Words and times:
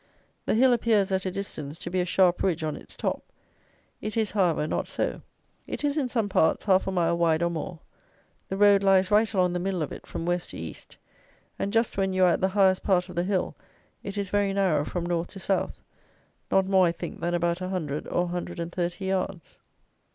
The 0.47 0.55
hill 0.55 0.73
appears, 0.73 1.11
at 1.11 1.27
a 1.27 1.31
distance, 1.31 1.77
to 1.77 1.91
be 1.91 1.99
a 1.99 2.05
sharp 2.05 2.41
ridge 2.41 2.63
on 2.63 2.75
its 2.75 2.95
top. 2.95 3.23
It 4.01 4.17
is, 4.17 4.31
however, 4.31 4.65
not 4.65 4.87
so. 4.87 5.21
It 5.67 5.83
is, 5.83 5.95
in 5.95 6.09
some 6.09 6.27
parts, 6.27 6.65
half 6.65 6.87
a 6.87 6.91
mile 6.91 7.15
wide 7.19 7.43
or 7.43 7.51
more. 7.51 7.77
The 8.49 8.57
road 8.57 8.81
lies 8.81 9.11
right 9.11 9.31
along 9.31 9.53
the 9.53 9.59
middle 9.59 9.83
of 9.83 9.91
it 9.91 10.07
from 10.07 10.25
west 10.25 10.49
to 10.49 10.57
east, 10.57 10.97
and, 11.59 11.71
just 11.71 11.97
when 11.97 12.13
you 12.13 12.23
are 12.23 12.31
at 12.33 12.41
the 12.41 12.47
highest 12.47 12.81
part 12.81 13.09
of 13.09 13.15
the 13.15 13.21
hill, 13.23 13.55
it 14.01 14.17
is 14.17 14.31
very 14.31 14.53
narrow 14.53 14.85
from 14.85 15.05
north 15.05 15.27
to 15.33 15.39
south; 15.39 15.83
not 16.49 16.65
more, 16.65 16.87
I 16.87 16.91
think, 16.93 17.19
than 17.21 17.35
about 17.35 17.61
a 17.61 17.69
hundred 17.69 18.07
or 18.07 18.23
a 18.23 18.27
hundred 18.29 18.59
and 18.59 18.71
thirty 18.71 19.05
yards. 19.05 19.59